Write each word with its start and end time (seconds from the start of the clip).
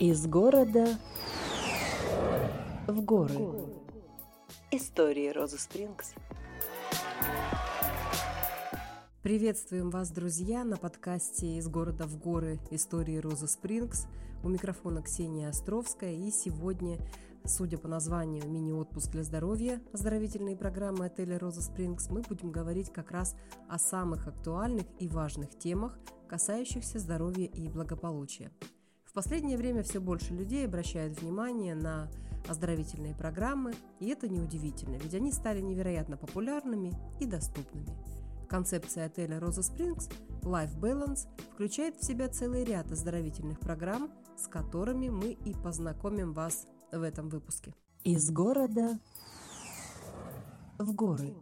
Из 0.00 0.26
города 0.26 0.98
в 2.86 3.02
горы. 3.02 3.36
Истории 4.70 5.28
Розы 5.28 5.58
Спрингс. 5.58 6.14
Приветствуем 9.22 9.90
вас, 9.90 10.10
друзья, 10.10 10.64
на 10.64 10.78
подкасте 10.78 11.58
«Из 11.58 11.68
города 11.68 12.06
в 12.06 12.18
горы. 12.18 12.58
Истории 12.70 13.18
Розы 13.18 13.46
Спрингс». 13.46 14.06
У 14.42 14.48
микрофона 14.48 15.02
Ксения 15.02 15.50
Островская. 15.50 16.14
И 16.14 16.30
сегодня, 16.30 16.96
судя 17.44 17.76
по 17.76 17.86
названию 17.86 18.48
«Мини-отпуск 18.48 19.10
для 19.10 19.22
здоровья. 19.22 19.82
Оздоровительные 19.92 20.56
программы 20.56 21.04
отеля 21.04 21.38
«Роза 21.38 21.60
Спрингс», 21.60 22.08
мы 22.08 22.22
будем 22.22 22.52
говорить 22.52 22.90
как 22.90 23.10
раз 23.10 23.36
о 23.68 23.78
самых 23.78 24.28
актуальных 24.28 24.86
и 24.98 25.06
важных 25.08 25.58
темах, 25.58 25.98
касающихся 26.26 26.98
здоровья 26.98 27.44
и 27.44 27.68
благополучия. 27.68 28.50
В 29.10 29.12
последнее 29.12 29.56
время 29.58 29.82
все 29.82 29.98
больше 29.98 30.32
людей 30.32 30.64
обращают 30.64 31.20
внимание 31.20 31.74
на 31.74 32.08
оздоровительные 32.48 33.12
программы, 33.12 33.74
и 33.98 34.06
это 34.06 34.28
неудивительно, 34.28 34.98
ведь 35.02 35.14
они 35.14 35.32
стали 35.32 35.60
невероятно 35.60 36.16
популярными 36.16 36.92
и 37.18 37.26
доступными. 37.26 37.88
Концепция 38.48 39.06
отеля 39.06 39.40
Роза 39.40 39.64
Спрингс 39.64 40.08
Life 40.42 40.78
Balance 40.78 41.26
включает 41.52 41.96
в 41.96 42.04
себя 42.04 42.28
целый 42.28 42.62
ряд 42.62 42.92
оздоровительных 42.92 43.58
программ, 43.58 44.12
с 44.36 44.46
которыми 44.46 45.08
мы 45.08 45.32
и 45.32 45.54
познакомим 45.54 46.32
вас 46.32 46.68
в 46.92 47.02
этом 47.02 47.30
выпуске. 47.30 47.74
Из 48.04 48.30
города 48.30 49.00
в 50.78 50.94
горы. 50.94 51.34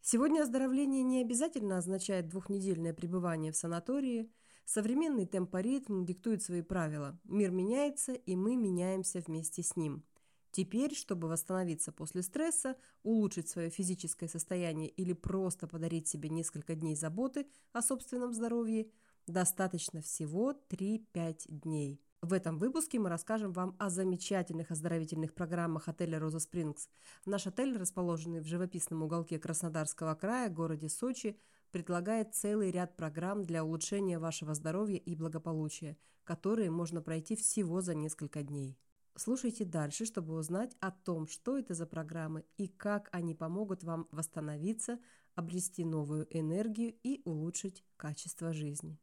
Сегодня 0.00 0.44
оздоровление 0.44 1.02
не 1.02 1.20
обязательно 1.20 1.76
означает 1.76 2.30
двухнедельное 2.30 2.94
пребывание 2.94 3.52
в 3.52 3.56
санатории– 3.56 4.32
Современный 4.64 5.26
темпоритм 5.26 6.04
диктует 6.04 6.42
свои 6.42 6.62
правила. 6.62 7.18
Мир 7.24 7.50
меняется, 7.50 8.12
и 8.12 8.36
мы 8.36 8.56
меняемся 8.56 9.20
вместе 9.20 9.62
с 9.62 9.76
ним. 9.76 10.04
Теперь, 10.52 10.94
чтобы 10.94 11.28
восстановиться 11.28 11.92
после 11.92 12.22
стресса, 12.22 12.76
улучшить 13.02 13.48
свое 13.48 13.70
физическое 13.70 14.28
состояние 14.28 14.88
или 14.88 15.14
просто 15.14 15.66
подарить 15.66 16.08
себе 16.08 16.28
несколько 16.28 16.74
дней 16.74 16.94
заботы 16.94 17.46
о 17.72 17.80
собственном 17.80 18.34
здоровье, 18.34 18.90
достаточно 19.26 20.02
всего 20.02 20.52
3-5 20.68 21.44
дней. 21.48 22.02
В 22.20 22.34
этом 22.34 22.58
выпуске 22.58 23.00
мы 23.00 23.08
расскажем 23.08 23.52
вам 23.52 23.74
о 23.78 23.90
замечательных 23.90 24.70
оздоровительных 24.70 25.34
программах 25.34 25.88
отеля 25.88 26.20
«Роза 26.20 26.38
Спрингс». 26.38 26.88
Наш 27.26 27.48
отель, 27.48 27.76
расположенный 27.76 28.40
в 28.40 28.46
живописном 28.46 29.02
уголке 29.02 29.40
Краснодарского 29.40 30.14
края, 30.14 30.48
городе 30.48 30.88
Сочи, 30.88 31.36
предлагает 31.72 32.34
целый 32.34 32.70
ряд 32.70 32.96
программ 32.96 33.44
для 33.44 33.64
улучшения 33.64 34.18
вашего 34.18 34.54
здоровья 34.54 34.98
и 34.98 35.16
благополучия, 35.16 35.96
которые 36.22 36.70
можно 36.70 37.02
пройти 37.02 37.34
всего 37.34 37.80
за 37.80 37.94
несколько 37.94 38.42
дней. 38.42 38.78
Слушайте 39.16 39.64
дальше, 39.64 40.04
чтобы 40.04 40.34
узнать 40.34 40.76
о 40.80 40.90
том, 40.90 41.26
что 41.26 41.58
это 41.58 41.74
за 41.74 41.86
программы 41.86 42.44
и 42.56 42.68
как 42.68 43.08
они 43.12 43.34
помогут 43.34 43.82
вам 43.82 44.06
восстановиться, 44.10 44.98
обрести 45.34 45.84
новую 45.84 46.26
энергию 46.30 46.94
и 47.02 47.20
улучшить 47.24 47.84
качество 47.96 48.52
жизни. 48.52 48.98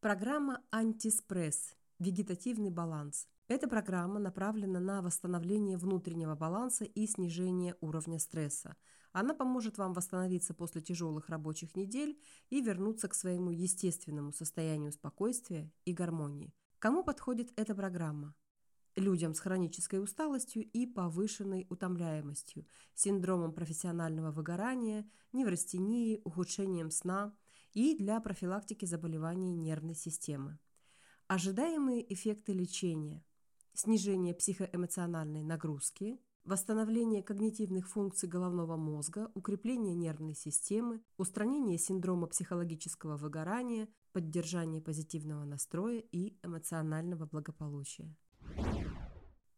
Программа 0.00 0.62
«Антиспресс»– 0.70 1.74
вегетативный 1.98 2.70
баланс. 2.70 3.26
Эта 3.48 3.68
программа 3.68 4.18
направлена 4.18 4.80
на 4.80 5.02
восстановление 5.02 5.78
внутреннего 5.78 6.34
баланса 6.34 6.84
и 6.84 7.06
снижение 7.06 7.76
уровня 7.80 8.18
стресса– 8.18 8.76
она 9.18 9.32
поможет 9.32 9.78
вам 9.78 9.94
восстановиться 9.94 10.52
после 10.52 10.82
тяжелых 10.82 11.30
рабочих 11.30 11.74
недель 11.74 12.20
и 12.50 12.60
вернуться 12.60 13.08
к 13.08 13.14
своему 13.14 13.50
естественному 13.50 14.30
состоянию 14.30 14.92
спокойствия 14.92 15.72
и 15.86 15.94
гармонии. 15.94 16.52
Кому 16.78 17.02
подходит 17.02 17.50
эта 17.56 17.74
программа? 17.74 18.34
Людям 18.94 19.32
с 19.32 19.40
хронической 19.40 20.02
усталостью 20.02 20.64
и 20.64 20.84
повышенной 20.84 21.66
утомляемостью, 21.70 22.66
синдромом 22.92 23.54
профессионального 23.54 24.32
выгорания, 24.32 25.10
неврастенией, 25.32 26.20
ухудшением 26.24 26.90
сна 26.90 27.34
и 27.72 27.96
для 27.96 28.20
профилактики 28.20 28.84
заболеваний 28.84 29.56
нервной 29.56 29.94
системы. 29.94 30.58
Ожидаемые 31.26 32.12
эффекты 32.12 32.52
лечения– 32.52 33.24
снижение 33.78 34.34
психоэмоциональной 34.34 35.42
нагрузки, 35.42 36.18
восстановление 36.44 37.22
когнитивных 37.22 37.88
функций 37.88 38.28
головного 38.28 38.76
мозга, 38.76 39.30
укрепление 39.34 39.94
нервной 39.94 40.34
системы, 40.34 41.02
устранение 41.16 41.78
синдрома 41.78 42.26
психологического 42.28 43.16
выгорания, 43.16 43.88
поддержание 44.12 44.80
позитивного 44.80 45.44
настроя 45.44 46.02
и 46.12 46.38
эмоционального 46.42 47.26
благополучия. 47.26 48.14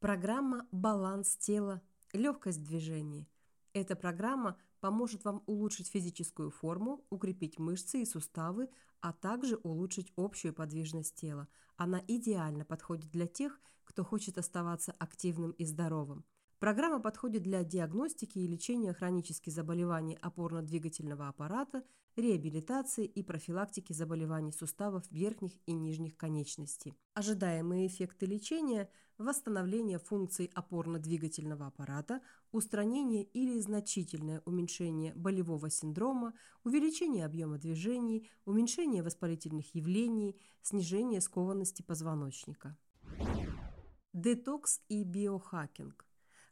Программа 0.01 0.67
«Баланс 0.73 1.37
тела. 1.37 1.83
Легкость 2.12 2.62
движений». 2.62 3.28
Эта 3.73 3.97
программа 3.97 4.56
поможет 4.81 5.25
вам 5.25 5.43
улучшить 5.47 5.89
физическую 5.89 6.51
форму, 6.51 7.05
укрепить 7.11 7.59
мышцы 7.59 8.03
и 8.03 8.06
суставы, 8.06 8.69
а 9.01 9.12
также 9.12 9.56
улучшить 9.56 10.12
общую 10.17 10.55
подвижность 10.55 11.15
тела. 11.15 11.49
Она 11.77 12.03
идеально 12.09 12.65
подходит 12.65 13.11
для 13.11 13.27
тех, 13.27 13.61
кто 13.84 14.05
хочет 14.05 14.39
оставаться 14.39 14.93
активным 14.93 15.53
и 15.53 15.65
здоровым. 15.65 16.25
Программа 16.59 16.99
подходит 16.99 17.43
для 17.43 17.63
диагностики 17.63 18.39
и 18.39 18.47
лечения 18.49 18.93
хронических 18.93 19.53
заболеваний 19.53 20.19
опорно-двигательного 20.21 21.29
аппарата, 21.29 21.85
реабилитации 22.17 23.05
и 23.05 23.23
профилактики 23.23 23.93
заболеваний 23.93 24.51
суставов 24.51 25.05
верхних 25.11 25.53
и 25.67 25.73
нижних 25.73 26.17
конечностей. 26.17 26.99
Ожидаемые 27.15 27.87
эффекты 27.87 28.27
лечения– 28.27 28.91
восстановление 29.19 30.01
функций 30.01 30.51
опорно-двигательного 30.53 31.69
аппарата, 31.69 32.23
устранение 32.51 33.23
или 33.23 33.61
значительное 33.61 34.43
уменьшение 34.45 35.15
болевого 35.15 35.71
синдрома, 35.71 36.35
увеличение 36.65 37.25
объема 37.25 37.59
движений, 37.59 38.29
уменьшение 38.47 39.05
воспалительных 39.05 39.77
явлений, 39.77 40.41
снижение 40.63 41.21
скованности 41.21 41.83
позвоночника. 41.83 42.77
Детокс 44.13 44.81
и 44.89 45.05
биохакинг. 45.05 46.08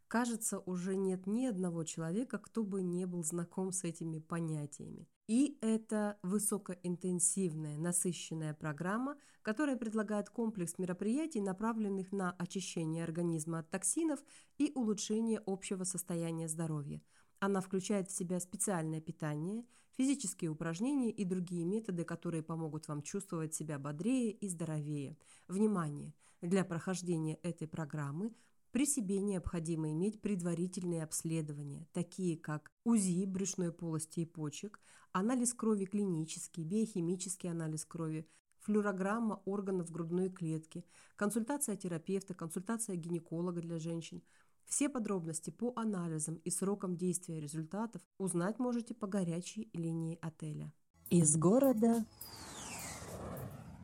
Кажется, 0.09 0.61
уже 0.61 0.95
нет 0.95 1.27
ни 1.27 1.47
одного 1.47 1.83
человека, 1.83 2.39
кто 2.39 2.63
бы 2.63 2.83
не 2.83 3.07
был 3.07 3.25
знаком 3.25 3.73
с 3.73 3.83
этими 3.83 4.21
понятиями. 4.21 5.09
И 5.27 5.59
это 5.61 6.19
высокоинтенсивная, 6.23 7.77
насыщенная 7.77 8.55
программа, 8.55 9.17
которая 9.43 9.77
предлагает 9.77 10.31
комплекс 10.31 10.79
мероприятий, 10.79 11.41
направленных 11.41 12.13
на 12.13 12.31
очищение 12.33 13.03
организма 13.03 13.59
от 13.61 13.71
токсинов 13.71 14.21
и 14.59 14.71
улучшение 14.77 15.43
общего 15.45 15.83
состояния 15.83 16.47
здоровья. 16.47 17.03
Она 17.41 17.61
включает 17.61 18.09
в 18.09 18.17
себя 18.17 18.39
специальное 18.39 19.01
питание, 19.01 19.67
физические 19.97 20.51
упражнения 20.51 21.11
и 21.11 21.25
другие 21.25 21.65
методы, 21.65 22.05
которые 22.05 22.45
помогут 22.45 22.87
вам 22.87 23.03
чувствовать 23.03 23.55
себя 23.55 23.81
бодрее 23.81 24.31
и 24.31 24.49
здоровее. 24.49 25.19
Внимание! 25.49 26.15
Для 26.41 26.65
прохождения 26.65 27.37
этой 27.43 27.67
программы 27.67 28.33
при 28.77 28.85
себе 28.85 29.23
необходимо 29.23 29.91
иметь 29.93 30.21
предварительные 30.21 31.03
обследования, 31.03 31.89
такие 31.95 32.37
как 32.37 32.71
УЗИ 32.85 33.25
брюшной 33.25 33.73
полости 33.73 34.21
и 34.21 34.27
почек, 34.27 34.81
анализ 35.13 35.55
крови 35.55 35.87
клинический, 35.87 36.63
биохимический 36.63 37.51
анализ 37.51 37.87
крови, 37.87 38.29
флюорограмма 38.59 39.41
органов 39.47 39.91
грудной 39.91 40.29
клетки, 40.29 40.85
консультация 41.17 41.75
терапевта, 41.75 42.35
консультация 42.35 42.97
гинеколога 42.97 43.63
для 43.63 43.79
женщин. 43.79 44.23
Все 44.67 44.91
подробности 44.91 45.49
по 45.49 45.73
анализам 45.75 46.35
и 46.45 46.51
срокам 46.51 46.99
действия 46.99 47.41
результатов 47.41 48.03
узнать 48.19 48.59
можете 48.59 48.93
по 48.93 49.07
горячей 49.07 49.71
линии 49.73 50.19
отеля. 50.21 50.71
Из 51.09 51.35
города 51.39 52.05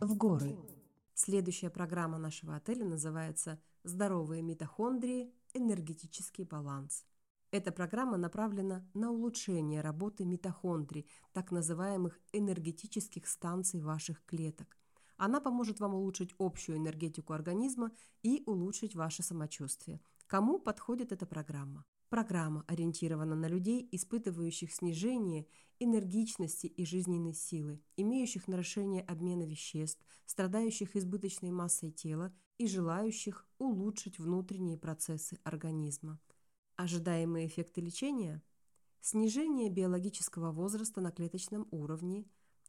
в 0.02 0.14
горы. 0.18 0.54
Следующая 1.14 1.70
программа 1.70 2.18
нашего 2.18 2.56
отеля 2.56 2.84
называется 2.84 3.58
«Здоровые 3.84 4.42
митохондрии. 4.42 5.34
Энергетический 5.54 6.44
баланс». 6.44 7.04
Эта 7.50 7.70
программа 7.70 8.16
направлена 8.16 8.88
на 8.94 9.10
улучшение 9.10 9.82
работы 9.82 10.24
митохондрий, 10.24 11.06
так 11.32 11.50
называемых 11.50 12.18
энергетических 12.32 13.26
станций 13.26 13.80
ваших 13.80 14.24
клеток. 14.24 14.78
Она 15.16 15.40
поможет 15.40 15.78
вам 15.80 15.94
улучшить 15.94 16.34
общую 16.38 16.78
энергетику 16.78 17.32
организма 17.32 17.92
и 18.22 18.42
улучшить 18.46 18.94
ваше 18.94 19.22
самочувствие. 19.22 20.00
Кому 20.26 20.58
подходит 20.58 21.12
эта 21.12 21.26
программа? 21.26 21.84
Программа 22.08 22.64
ориентирована 22.66 23.34
на 23.34 23.48
людей, 23.48 23.88
испытывающих 23.90 24.72
снижение 24.72 25.46
энергичности 25.78 26.66
и 26.66 26.84
жизненной 26.84 27.34
силы, 27.34 27.80
имеющих 27.96 28.48
нарушение 28.48 29.02
обмена 29.02 29.44
веществ, 29.44 30.04
страдающих 30.26 30.96
избыточной 30.96 31.50
массой 31.50 31.90
тела 31.90 32.34
и 32.62 32.66
желающих 32.68 33.44
улучшить 33.58 34.20
внутренние 34.20 34.78
процессы 34.78 35.36
организма. 35.42 36.20
Ожидаемые 36.76 37.48
эффекты 37.48 37.80
лечения– 37.80 38.40
снижение 39.00 39.68
биологического 39.68 40.52
возраста 40.52 41.00
на 41.00 41.10
клеточном 41.10 41.66
уровне, 41.72 42.24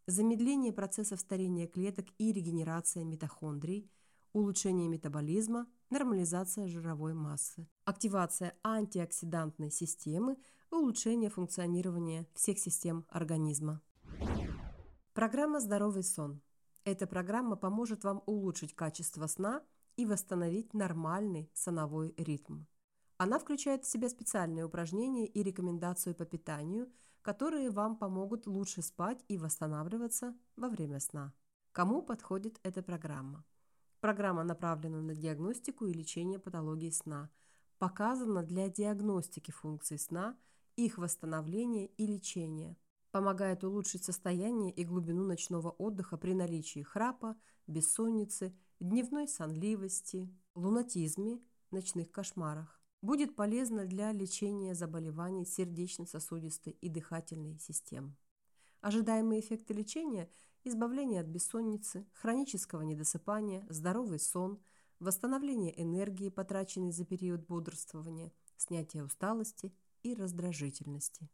замедление 0.07 0.73
процессов 0.73 1.19
старения 1.19 1.67
клеток 1.67 2.07
и 2.17 2.33
регенерация 2.33 3.03
митохондрий, 3.03 3.87
улучшение 4.33 4.89
метаболизма, 4.89 5.67
нормализация 5.91 6.67
жировой 6.67 7.13
массы, 7.13 7.67
активация 7.85 8.57
антиоксидантной 8.63 9.69
системы, 9.69 10.37
улучшение 10.71 11.29
функционирования 11.29 12.27
всех 12.33 12.57
систем 12.57 13.05
организма. 13.09 13.79
Программа 15.13 15.59
«Здоровый 15.59 16.03
сон». 16.03 16.41
Эта 16.83 17.05
программа 17.05 17.55
поможет 17.55 18.03
вам 18.03 18.23
улучшить 18.25 18.73
качество 18.73 19.27
сна 19.27 19.63
и 19.97 20.05
восстановить 20.05 20.73
нормальный 20.73 21.49
соновой 21.53 22.13
ритм. 22.17 22.65
Она 23.17 23.39
включает 23.39 23.85
в 23.85 23.89
себя 23.89 24.09
специальные 24.09 24.65
упражнения 24.65 25.27
и 25.27 25.43
рекомендацию 25.43 26.15
по 26.15 26.25
питанию, 26.25 26.91
которые 27.21 27.69
вам 27.69 27.95
помогут 27.95 28.47
лучше 28.47 28.81
спать 28.81 29.23
и 29.27 29.37
восстанавливаться 29.37 30.35
во 30.55 30.67
время 30.67 30.99
сна. 30.99 31.33
Кому 31.71 32.01
подходит 32.01 32.59
эта 32.63 32.83
программа? 32.83 33.45
Программа 34.01 34.43
направлена 34.43 35.01
на 35.01 35.15
диагностику 35.15 35.85
и 35.85 35.93
лечение 35.93 36.37
патологии 36.37 36.89
сна, 36.89 37.29
показана 37.79 38.43
для 38.43 38.67
диагностики 38.67 39.51
функций 39.51 39.97
сна, 39.97 40.37
их 40.75 40.97
восстановления 40.97 41.87
и 41.87 42.05
лечения, 42.05 42.77
помогает 43.11 43.63
улучшить 43.63 44.03
состояние 44.03 44.71
и 44.73 44.83
глубину 44.83 45.23
ночного 45.23 45.69
отдыха 45.69 46.17
при 46.17 46.33
наличии 46.33 46.81
храпа, 46.81 47.37
бессонницы, 47.67 48.53
дневной 48.83 49.29
сонливости, 49.29 50.29
лунатизме, 50.55 51.39
ночных 51.71 52.11
кошмарах. 52.11 52.81
Будет 53.01 53.35
полезно 53.35 53.85
для 53.85 54.11
лечения 54.11 54.75
заболеваний 54.75 55.45
сердечно-сосудистой 55.45 56.73
и 56.73 56.89
дыхательной 56.89 57.57
систем. 57.59 58.17
Ожидаемые 58.81 59.39
эффекты 59.39 59.73
лечения– 59.73 60.29
избавление 60.65 61.21
от 61.21 61.27
бессонницы, 61.27 62.05
хронического 62.13 62.81
недосыпания, 62.81 63.65
здоровый 63.69 64.19
сон, 64.19 64.61
восстановление 64.99 65.81
энергии, 65.81 66.29
потраченной 66.29 66.91
за 66.91 67.05
период 67.05 67.45
бодрствования, 67.47 68.33
снятие 68.57 69.05
усталости 69.05 69.73
и 70.01 70.13
раздражительности. 70.13 71.29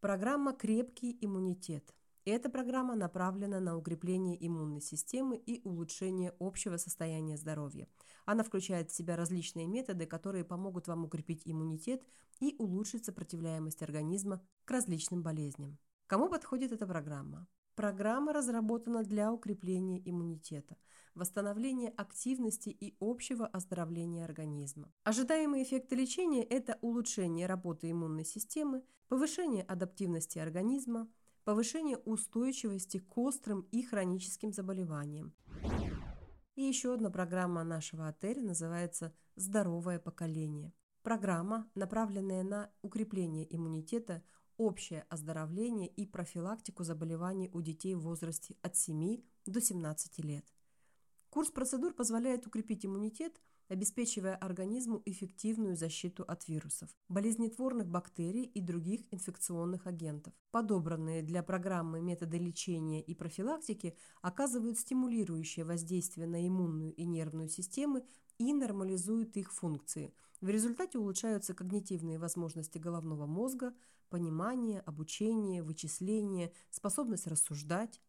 Программа 0.00 0.52
«Крепкий 0.54 1.16
иммунитет». 1.20 1.94
Эта 2.26 2.48
программа 2.48 2.94
направлена 2.94 3.60
на 3.60 3.76
укрепление 3.76 4.34
иммунной 4.46 4.80
системы 4.80 5.36
и 5.36 5.60
улучшение 5.62 6.32
общего 6.40 6.78
состояния 6.78 7.36
здоровья. 7.36 7.86
Она 8.24 8.42
включает 8.42 8.90
в 8.90 8.94
себя 8.94 9.14
различные 9.14 9.66
методы, 9.66 10.06
которые 10.06 10.42
помогут 10.42 10.88
вам 10.88 11.04
укрепить 11.04 11.42
иммунитет 11.44 12.02
и 12.40 12.56
улучшить 12.58 13.04
сопротивляемость 13.04 13.82
организма 13.82 14.40
к 14.64 14.70
различным 14.70 15.22
болезням. 15.22 15.76
Кому 16.06 16.30
подходит 16.30 16.72
эта 16.72 16.86
программа? 16.86 17.46
Программа 17.74 18.32
разработана 18.32 19.02
для 19.02 19.30
укрепления 19.30 20.00
иммунитета, 20.08 20.78
восстановления 21.14 21.90
активности 21.90 22.70
и 22.70 22.96
общего 23.00 23.46
оздоровления 23.46 24.24
организма. 24.24 24.90
Ожидаемые 25.02 25.64
эффекты 25.64 25.94
лечения– 25.94 26.42
это 26.44 26.78
улучшение 26.80 27.46
работы 27.46 27.90
иммунной 27.90 28.24
системы, 28.24 28.82
повышение 29.08 29.64
адаптивности 29.64 30.38
организма, 30.38 31.08
повышение 31.44 31.98
устойчивости 31.98 32.98
к 32.98 33.16
острым 33.18 33.62
и 33.70 33.82
хроническим 33.82 34.52
заболеваниям. 34.52 35.34
И 36.54 36.62
еще 36.62 36.94
одна 36.94 37.10
программа 37.10 37.64
нашего 37.64 38.08
отеля 38.08 38.42
называется 38.42 39.12
«Здоровое 39.36 39.98
поколение». 39.98 40.72
Программа, 41.02 41.68
направленная 41.74 42.42
на 42.42 42.70
укрепление 42.80 43.46
иммунитета, 43.54 44.22
общее 44.56 45.04
оздоровление 45.08 45.88
и 45.88 46.06
профилактику 46.06 46.84
заболеваний 46.84 47.50
у 47.52 47.60
детей 47.60 47.94
в 47.94 48.00
возрасте 48.00 48.56
от 48.62 48.76
7 48.76 49.20
до 49.46 49.60
17 49.60 50.18
лет. 50.20 50.46
Курс 51.28 51.50
процедур 51.50 51.92
позволяет 51.92 52.46
укрепить 52.46 52.86
иммунитет, 52.86 53.42
обеспечивая 53.68 54.36
организму 54.36 55.02
эффективную 55.04 55.76
защиту 55.76 56.22
от 56.24 56.48
вирусов, 56.48 56.90
болезнетворных 57.08 57.88
бактерий 57.88 58.44
и 58.44 58.60
других 58.60 59.02
инфекционных 59.10 59.86
агентов. 59.86 60.32
Подобранные 60.50 61.22
для 61.22 61.42
программы 61.42 62.00
методы 62.00 62.38
лечения 62.38 63.02
и 63.02 63.14
профилактики 63.14 63.96
оказывают 64.22 64.78
стимулирующее 64.78 65.64
воздействие 65.64 66.26
на 66.26 66.46
иммунную 66.46 66.94
и 66.94 67.04
нервную 67.04 67.48
системы 67.48 68.04
и 68.38 68.52
нормализуют 68.52 69.36
их 69.36 69.52
функции. 69.52 70.12
В 70.40 70.48
результате 70.48 70.98
улучшаются 70.98 71.54
когнитивные 71.54 72.18
возможности 72.18 72.78
головного 72.78 73.26
мозга, 73.26 73.72
понимание, 74.10 74.80
обучение, 74.80 75.62
вычисление, 75.62 76.52
способность 76.70 77.26
рассуждать. 77.26 78.00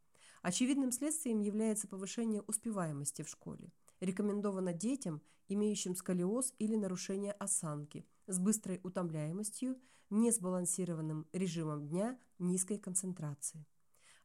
Очевидным 0.41 0.91
следствием 0.91 1.39
является 1.39 1.87
повышение 1.87 2.41
успеваемости 2.41 3.21
в 3.21 3.29
школе. 3.29 3.71
Рекомендовано 3.99 4.73
детям, 4.73 5.21
имеющим 5.47 5.95
сколиоз 5.95 6.53
или 6.59 6.75
нарушение 6.75 7.31
осанки, 7.33 8.05
с 8.27 8.39
быстрой 8.39 8.79
утомляемостью, 8.83 9.79
несбалансированным 10.09 11.27
режимом 11.33 11.87
дня, 11.87 12.19
низкой 12.39 12.77
концентрацией. 12.77 13.65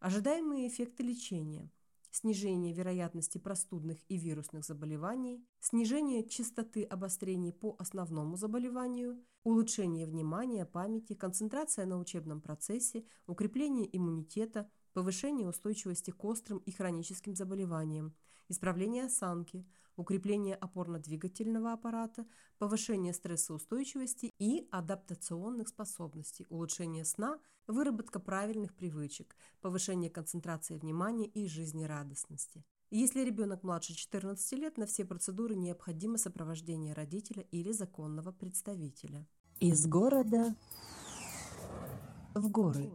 Ожидаемые 0.00 0.68
эффекты 0.68 1.02
лечения– 1.02 1.70
снижение 2.10 2.72
вероятности 2.72 3.38
простудных 3.38 3.98
и 4.08 4.16
вирусных 4.16 4.64
заболеваний, 4.64 5.44
снижение 5.60 6.28
частоты 6.28 6.82
обострений 6.82 7.52
по 7.52 7.76
основному 7.78 8.36
заболеванию, 8.36 9.22
улучшение 9.44 10.06
внимания, 10.06 10.66
памяти, 10.66 11.14
концентрация 11.14 11.86
на 11.86 11.98
учебном 11.98 12.40
процессе, 12.40 13.04
укрепление 13.26 13.88
иммунитета, 13.96 14.70
повышение 14.92 15.48
устойчивости 15.48 16.10
к 16.10 16.24
острым 16.24 16.58
и 16.58 16.72
хроническим 16.72 17.34
заболеваниям, 17.34 18.14
исправление 18.50 19.06
осанки, 19.06 19.64
укрепление 19.96 20.56
опорно-двигательного 20.56 21.72
аппарата, 21.72 22.26
повышение 22.58 23.12
стрессоустойчивости 23.12 24.32
и 24.38 24.66
адаптационных 24.70 25.68
способностей, 25.68 26.46
улучшение 26.48 27.04
сна, 27.04 27.38
выработка 27.66 28.18
правильных 28.18 28.74
привычек, 28.74 29.36
повышение 29.60 30.10
концентрации 30.10 30.76
внимания 30.76 31.26
и 31.26 31.46
жизнерадостности. 31.46 32.64
Если 32.90 33.20
ребенок 33.20 33.62
младше 33.62 33.94
14 33.94 34.52
лет, 34.58 34.76
на 34.76 34.86
все 34.86 35.04
процедуры 35.04 35.54
необходимо 35.54 36.18
сопровождение 36.18 36.92
родителя 36.92 37.44
или 37.52 37.70
законного 37.70 38.32
представителя. 38.32 39.28
Из 39.60 39.86
города 39.86 40.56
в 42.34 42.50
горы. 42.50 42.90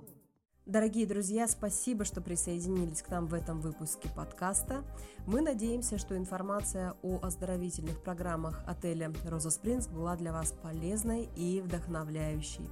Дорогие 0.66 1.06
друзья, 1.06 1.48
спасибо, 1.48 2.06
что 2.06 2.22
присоединились 2.22 3.04
к 3.04 3.10
нам 3.10 3.28
в 3.28 3.36
этом 3.36 3.62
выпуске 3.62 4.10
подкаста. 4.10 4.84
Мы 5.28 5.42
надеемся, 5.42 6.00
что 6.00 6.18
информация 6.18 6.96
о 7.04 7.20
оздоровительных 7.22 8.02
программах 8.02 8.64
отеля 8.66 9.14
«Роза 9.26 9.52
Спрингс» 9.52 9.88
была 9.88 10.16
для 10.16 10.34
вас 10.34 10.56
полезной 10.64 11.30
и 11.36 11.62
вдохновляющей. 11.62 12.68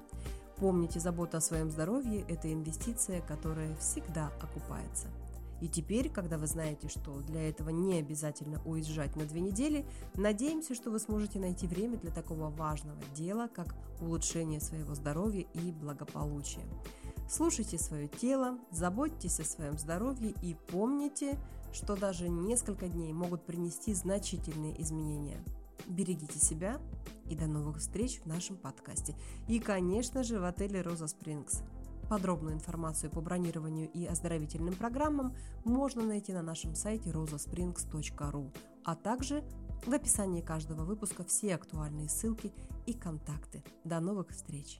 Помните, 0.58 1.00
забота 1.00 1.38
о 1.38 1.42
своем 1.42 1.70
здоровье– 1.70 2.26
это 2.28 2.52
инвестиция, 2.52 3.22
которая 3.22 3.76
всегда 3.76 4.32
окупается. 4.42 5.10
И 5.62 5.68
теперь, 5.68 6.10
когда 6.10 6.40
вы 6.40 6.48
знаете, 6.48 6.90
что 6.90 7.22
для 7.22 7.48
этого 7.48 7.70
не 7.70 8.00
обязательно 8.00 8.60
уезжать 8.66 9.16
на 9.16 9.26
две 9.26 9.40
недели, 9.40 9.86
надеемся, 10.16 10.74
что 10.74 10.90
вы 10.90 11.00
сможете 11.00 11.38
найти 11.38 11.68
время 11.68 11.98
для 11.98 12.10
такого 12.10 12.50
важного 12.50 13.00
дела, 13.16 13.50
как 13.54 13.76
улучшение 14.02 14.60
своего 14.60 14.96
здоровья 14.96 15.46
и 15.54 15.72
благополучия. 15.72 16.66
Слушайте 17.30 17.77
свое 17.77 18.08
тело, 18.08 18.60
заботьтесь 18.72 19.39
о 19.39 19.44
своем 19.44 19.77
здоровье 19.77 20.34
и 20.42 20.56
помните, 20.68 21.39
что 21.74 21.96
даже 21.96 22.30
несколько 22.30 22.88
дней 22.88 23.12
могут 23.13 23.46
принести 23.46 23.94
значительные 23.94 24.80
изменения. 24.82 25.44
Берегите 25.88 26.39
себя 26.39 26.80
и 27.25 27.36
до 27.36 27.48
новых 27.48 27.77
встреч 27.77 28.20
в 28.20 28.27
нашем 28.27 28.58
подкасте. 28.58 29.15
И, 29.48 29.60
конечно 29.60 30.24
же, 30.24 30.39
в 30.39 30.46
отеле 30.46 30.82
«Роза 30.82 31.08
Спрингс». 31.08 31.62
Подробную 32.10 32.56
информацию 32.56 33.10
по 33.10 33.22
бронированию 33.22 33.89
и 33.89 34.06
оздоровительным 34.06 34.75
программам 34.75 35.36
можно 35.63 36.03
найти 36.03 36.34
на 36.34 36.42
нашем 36.42 36.75
сайте 36.75 37.10
rosasprings.ru, 37.10 38.51
а 38.84 38.96
также 38.96 39.44
в 39.86 39.94
описании 39.94 40.42
каждого 40.42 40.84
выпуска 40.84 41.24
все 41.24 41.56
актуальные 41.56 42.10
ссылки 42.10 42.51
и 42.86 42.94
контакты. 42.94 43.63
До 43.84 44.00
новых 44.00 44.30
встреч! 44.30 44.80